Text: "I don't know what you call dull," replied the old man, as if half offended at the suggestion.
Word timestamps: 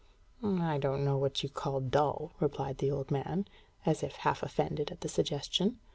"I 0.43 0.79
don't 0.79 1.05
know 1.05 1.15
what 1.15 1.43
you 1.43 1.49
call 1.49 1.79
dull," 1.79 2.31
replied 2.39 2.79
the 2.79 2.89
old 2.89 3.11
man, 3.11 3.45
as 3.85 4.01
if 4.01 4.15
half 4.15 4.41
offended 4.41 4.89
at 4.91 5.01
the 5.01 5.07
suggestion. 5.07 5.79